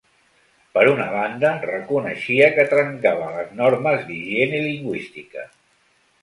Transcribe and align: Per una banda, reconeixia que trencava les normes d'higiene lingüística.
Per 0.77 0.85
una 0.91 1.03
banda, 1.15 1.51
reconeixia 1.65 2.47
que 2.55 2.65
trencava 2.71 3.29
les 3.37 3.53
normes 3.61 4.09
d'higiene 4.09 4.65
lingüística. 4.65 5.47